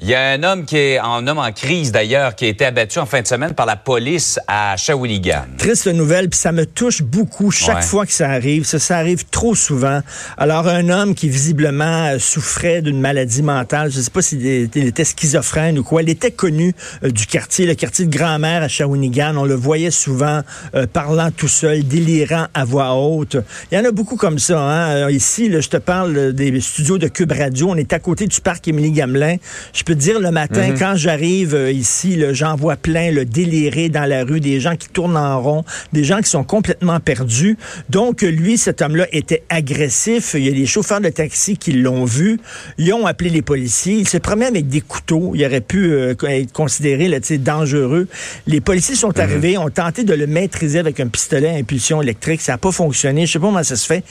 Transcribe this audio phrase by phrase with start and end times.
[0.00, 2.64] Il y a un homme qui est un homme en crise d'ailleurs qui a été
[2.64, 5.44] abattu en fin de semaine par la police à Shawinigan.
[5.58, 7.82] Triste nouvelle, puis ça me touche beaucoup chaque Ouais.
[7.82, 8.64] fois que ça arrive.
[8.64, 10.00] Ça, ça arrive trop souvent.
[10.38, 14.44] Alors, un homme qui visiblement euh, souffrait d'une maladie mentale, je ne sais pas s'il
[14.44, 18.68] était schizophrène ou quoi, il était connu euh, du quartier, le quartier de grand-mère à
[18.68, 19.36] Shawinigan.
[19.36, 20.40] On le voyait souvent
[20.74, 23.36] euh, parlant tout seul, délirant à voix haute.
[23.70, 24.58] Il y en a beaucoup comme ça.
[24.60, 25.10] Hein?
[25.10, 27.68] Ici, là, je te parle des studios de Cube Radio.
[27.70, 29.36] On est à côté du parc Émilie-Gamelin.
[29.72, 33.24] Je peux te dire, le matin, quand j'arrive euh, ici, là, j'en vois plein, le
[33.24, 37.00] déliré dans la rue, des gens qui tournent en rond, des gens qui sont complètement
[37.00, 37.56] perdus.
[37.90, 40.34] Donc, euh, lui, cet homme-là était agressif.
[40.34, 42.38] Il y a des chauffeurs de taxi qui l'ont vu.
[42.78, 43.94] Ils ont appelé les policiers.
[43.94, 45.32] Il se promenait avec des couteaux.
[45.34, 48.08] Il aurait pu euh, être considéré là, dangereux.
[48.46, 52.40] Les policiers sont arrivés, ont tenté de le maîtriser avec un pistolet à impulsion électrique.
[52.40, 53.26] Ça n'a pas fonctionné.
[53.26, 54.04] Je sais pas comment ça se fait.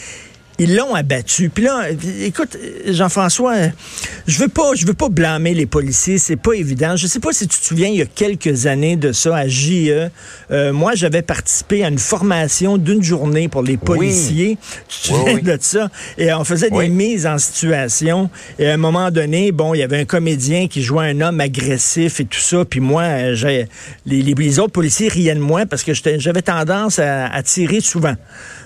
[0.61, 1.49] Ils l'ont abattu.
[1.49, 1.85] Puis là,
[2.21, 3.55] écoute, Jean-François,
[4.27, 6.19] je veux pas, je veux pas blâmer les policiers.
[6.19, 6.95] C'est pas évident.
[6.95, 9.47] Je sais pas si tu te souviens, il y a quelques années de ça à
[9.47, 10.11] JE.
[10.51, 14.59] euh, moi, j'avais participé à une formation d'une journée pour les policiers.
[14.87, 15.41] Tu te souviens oui.
[15.41, 15.89] de ça?
[16.19, 18.29] Et on faisait des mises en situation.
[18.59, 21.39] Et à un moment donné, bon, il y avait un comédien qui jouait un homme
[21.39, 22.65] agressif et tout ça.
[22.65, 23.67] Puis moi, j'ai,
[24.05, 28.15] les, autres policiers riaient de moi parce que j'avais tendance à, à tirer souvent.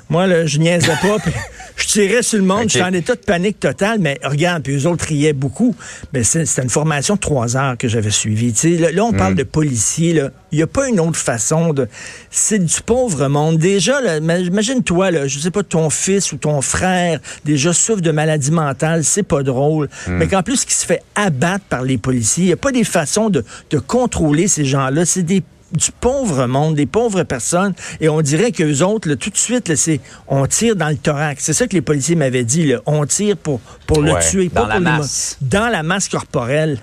[0.10, 1.18] Moi, là, je niaisais pas.
[1.20, 1.32] puis
[1.78, 2.64] je tirais sur le monde.
[2.64, 2.70] Ok.
[2.70, 3.98] J'étais en état de panique totale.
[4.00, 5.76] Mais regarde, puis eux autres riaient beaucoup.
[6.14, 8.54] Mais c'est- c'était une formation de trois heures que j'avais suivie.
[8.78, 10.14] Là, là, on parle de policiers.
[10.14, 10.30] là.
[10.52, 11.88] Il n'y a pas une autre façon de...
[12.32, 13.58] C'est du pauvre monde.
[13.58, 18.52] Déjà, imagine-toi, là, je sais pas, ton fils ou ton frère déjà souffre de maladie
[18.52, 19.04] mentale.
[19.04, 19.90] C'est pas drôle.
[20.08, 22.44] Mais qu'en plus, qui se fait abattre par les policiers.
[22.44, 25.06] Il n'y a pas des façons de, de contrôler ces gens-là.
[25.06, 25.44] C'est des
[25.76, 29.68] du pauvre monde, des pauvres personnes, et on dirait qu'eux autres, là, tout de suite,
[29.68, 31.44] là, c'est on tire dans le thorax.
[31.44, 34.50] C'est ça que les policiers m'avaient dit, là, on tire pour, pour le Ouais, tuer,
[34.54, 35.38] dans pas la pour mo- masse.
[35.42, 36.78] dans la masse corporelle.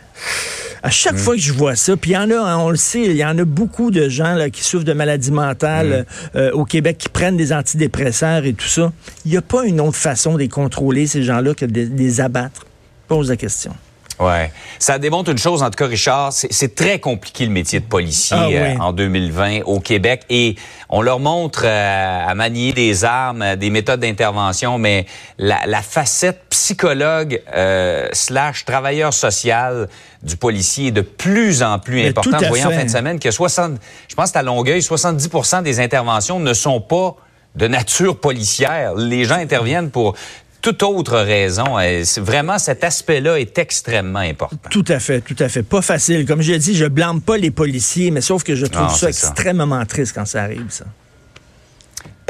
[0.84, 1.18] À chaque Mm.
[1.18, 3.16] fois que je vois ça, puis il y en a, hein, on le sait, il
[3.16, 6.36] y en a beaucoup de gens là, qui souffrent de maladies mentales Mm.
[6.38, 8.92] euh, au Québec, qui prennent des antidépresseurs et tout ça.
[9.24, 12.20] Il n'y a pas une autre façon de les contrôler, ces gens-là, que de les
[12.20, 12.66] abattre?
[13.06, 13.72] Pose la question.
[14.20, 14.52] Ouais.
[14.78, 18.36] Ça démontre une chose, en tout cas, Richard, c'est- très compliqué le métier de policier
[18.38, 18.54] Ah oui.
[18.56, 20.22] euh, en 2020 au Québec.
[20.30, 20.54] Et
[20.88, 25.06] on leur montre euh, à manier des armes, euh, des méthodes d'intervention, mais
[25.38, 29.88] la, la facette psychologue euh, slash travailleur social
[30.22, 32.34] du policier est de plus en plus Mais importante.
[32.34, 33.72] à Vous voyez en fin de semaine que 60,
[34.08, 37.16] je pense qu'à Longueuil, 70% des interventions ne sont pas
[37.54, 38.94] de nature policière.
[38.94, 40.14] Les gens interviennent pour
[40.62, 41.76] toute autre raison.
[42.04, 44.56] C'est- Vraiment, cet aspect-là est extrêmement important.
[44.70, 45.62] Tout à fait, tout à fait.
[45.62, 46.24] Pas facile.
[46.24, 48.88] Comme je l'ai dit, je blâme pas les policiers, mais sauf que je trouve Non,
[48.88, 49.28] ça c'est ça.
[49.28, 50.84] extrêmement triste quand ça arrive, ça.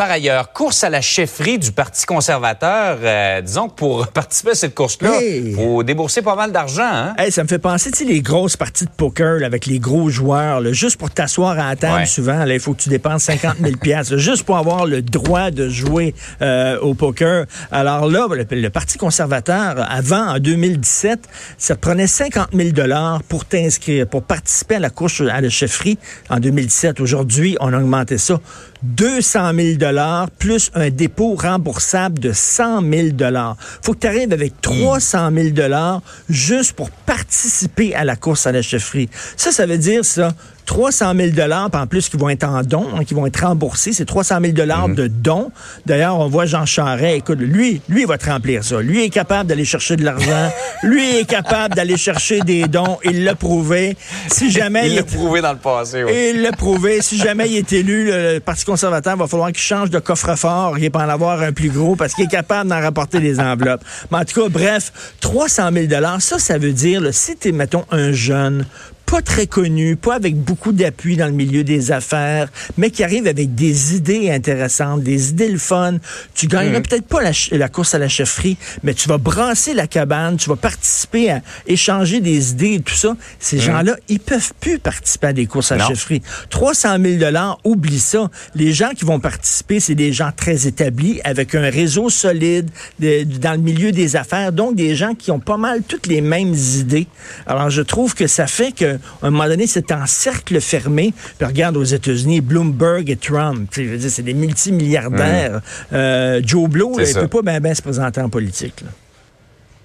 [0.02, 2.98] Par ailleurs, course à la chefferie du Parti conservateur.
[3.04, 5.52] euh, disons que pour participer à cette course-là, il Hey!
[5.54, 6.82] faut débourser pas mal d'argent.
[6.92, 7.14] Hein?
[7.18, 9.78] Hey, ça me fait penser, tu sais, les grosses parties de poker là, avec les
[9.78, 12.06] gros joueurs, là, juste pour t'asseoir à la table, Ouais.
[12.06, 15.52] souvent, il faut que tu dépenses 50 000 piastres, là, juste pour avoir le droit
[15.52, 17.46] de jouer euh, au poker.
[17.70, 21.20] Alors là, le, le Parti conservateur, avant, en 2017,
[21.58, 25.96] ça prenait 50 000 dollars pour t'inscrire, pour participer à la course à la chefferie
[26.28, 26.98] en 2017.
[26.98, 28.40] Aujourd'hui, on a augmenté ça.
[28.82, 33.56] 200 000 dollars plus un dépôt remboursable de 100 000 dollars.
[33.82, 38.52] Faut que tu arrives avec 300 000 dollars juste pour participer à la course à
[38.52, 39.10] la chefferie.
[39.36, 40.32] Ça, ça veut dire ça.
[40.67, 43.93] 300 000 dollars, en plus qui vont être en dons, hein, qui vont être remboursés,
[43.93, 45.50] c'est 300 000 dollars de dons.
[45.87, 48.81] D'ailleurs, on voit Jean Charest, écoute, lui, lui il va te remplir ça.
[48.81, 50.50] Lui est capable d'aller chercher de l'argent.
[50.82, 52.99] lui est capable d'aller chercher des dons.
[53.05, 53.97] Il l'a prouvé.
[54.29, 56.05] Si jamais Il il l'a prouvé dans le passé.
[56.05, 56.32] oui.
[56.35, 57.03] il l'a prouvé.
[57.03, 60.91] Si jamais il est élu, le Parti conservateur va falloir qu'il change de coffre-fort et
[60.91, 63.82] pas en avoir un plus gros parce qu'il est capable d'en rapporter des enveloppes.
[64.11, 65.87] Mais en tout cas, bref, 300 000
[66.20, 68.65] ça, ça veut dire, là, si tu es, mettons, un jeune
[69.12, 72.49] pas très connus, pas avec beaucoup d'appui dans le milieu des affaires,
[72.79, 75.99] mais qui arrivent avec des idées intéressantes, des idées le fun.
[76.35, 80.38] Tu gagneras peut-être pas la, course à la chefferie, mais tu vas brasser la cabane,
[80.38, 83.14] tu vas participer à échanger des idées et tout ça.
[83.38, 86.23] Ces gens-là, ils peuvent plus participer à des courses à la chefferie.
[86.49, 88.31] 300 000 dollars, oublie ça.
[88.55, 93.25] Les gens qui vont participer, c'est des gens très établis, avec un réseau solide de-
[93.25, 96.55] dans le milieu des affaires, donc des gens qui ont pas mal toutes les mêmes
[96.55, 97.08] idées.
[97.47, 98.73] Alors, je trouve que ça fait
[99.20, 101.12] qu'à un moment donné, c'est en cercle fermé.
[101.38, 105.60] Puis regarde aux États-Unis, Bloomberg et Trump, tu sais, je veux dire, c'est des multimilliardaires.
[105.93, 107.20] Euh, Joe Blow, là, il ça.
[107.20, 108.81] peut pas bien ben se présenter en politique.
[108.82, 108.88] là.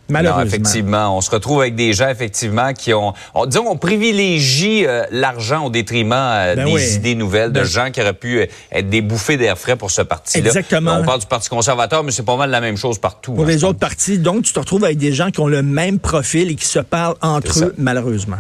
[0.09, 0.45] Non, Malheureusement.
[0.47, 5.03] effectivement, on se retrouve avec des gens effectivement qui ont, on, disons, on privilégie euh,
[5.11, 6.81] l'argent au détriment euh, Ben des oui.
[6.95, 9.91] idées nouvelles de Ben- gens qui auraient pu euh, être des bouffées d'air frais pour
[9.91, 10.45] ce parti-là.
[10.47, 10.95] Exactement.
[11.01, 13.33] On parle du Parti conservateur, mais c'est pas mal la même chose partout.
[13.33, 15.61] Pour hein, les autres partis, donc tu te retrouves avec des gens qui ont le
[15.61, 18.37] même profil et qui se parlent entre eux, malheureusement.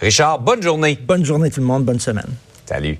[0.00, 0.98] Richard, bonne journée.
[1.00, 2.28] Bonne journée tout le monde, bonne semaine.
[2.66, 2.98] Salut.